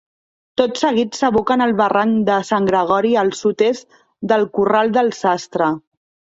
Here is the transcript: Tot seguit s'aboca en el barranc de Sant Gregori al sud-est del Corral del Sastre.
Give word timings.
Tot 0.61 0.79
seguit 0.83 1.19
s'aboca 1.19 1.57
en 1.57 1.65
el 1.65 1.73
barranc 1.81 2.17
de 2.31 2.39
Sant 2.49 2.71
Gregori 2.71 3.13
al 3.27 3.31
sud-est 3.43 3.89
del 4.35 4.49
Corral 4.59 4.93
del 5.01 5.17
Sastre. 5.23 5.73